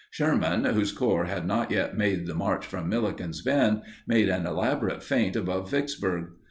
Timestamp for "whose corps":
0.65-1.25